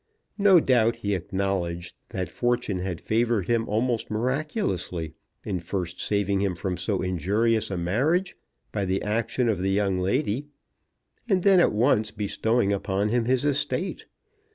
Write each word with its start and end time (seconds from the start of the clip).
No 0.39 0.59
doubt 0.59 0.95
he 1.05 1.13
acknowledged 1.13 1.93
that 2.09 2.31
fortune 2.31 2.79
had 2.79 2.99
favoured 2.99 3.45
him 3.47 3.69
almost 3.69 4.09
miraculously, 4.09 5.13
in 5.43 5.59
first 5.59 5.99
saving 5.99 6.39
him 6.41 6.55
from 6.55 6.75
so 6.75 7.03
injurious 7.03 7.69
a 7.69 7.77
marriage 7.77 8.35
by 8.71 8.83
the 8.83 9.03
action 9.03 9.47
of 9.47 9.59
the 9.59 9.69
young 9.69 9.99
lady, 9.99 10.47
and 11.29 11.43
then 11.43 11.59
at 11.59 11.71
once 11.71 12.09
bestowing 12.09 12.73
upon 12.73 13.09
him 13.09 13.25
his 13.25 13.45
estate. 13.45 14.05